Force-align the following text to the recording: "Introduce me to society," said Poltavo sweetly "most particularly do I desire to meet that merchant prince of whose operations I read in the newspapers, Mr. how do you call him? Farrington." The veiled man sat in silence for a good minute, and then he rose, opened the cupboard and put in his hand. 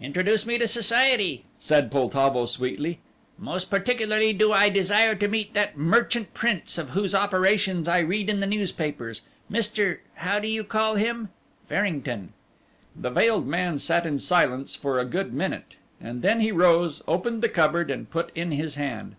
"Introduce 0.00 0.44
me 0.46 0.58
to 0.58 0.66
society," 0.66 1.44
said 1.60 1.88
Poltavo 1.88 2.44
sweetly 2.44 2.98
"most 3.38 3.70
particularly 3.70 4.32
do 4.32 4.50
I 4.50 4.68
desire 4.68 5.14
to 5.14 5.28
meet 5.28 5.54
that 5.54 5.76
merchant 5.78 6.34
prince 6.34 6.76
of 6.76 6.90
whose 6.90 7.14
operations 7.14 7.86
I 7.86 8.00
read 8.00 8.28
in 8.28 8.40
the 8.40 8.48
newspapers, 8.48 9.20
Mr. 9.48 9.98
how 10.14 10.40
do 10.40 10.48
you 10.48 10.64
call 10.64 10.96
him? 10.96 11.28
Farrington." 11.68 12.32
The 12.96 13.10
veiled 13.10 13.46
man 13.46 13.78
sat 13.78 14.06
in 14.06 14.18
silence 14.18 14.74
for 14.74 14.98
a 14.98 15.04
good 15.04 15.32
minute, 15.32 15.76
and 16.00 16.20
then 16.22 16.40
he 16.40 16.50
rose, 16.50 17.00
opened 17.06 17.40
the 17.40 17.48
cupboard 17.48 17.92
and 17.92 18.10
put 18.10 18.32
in 18.36 18.50
his 18.50 18.74
hand. 18.74 19.14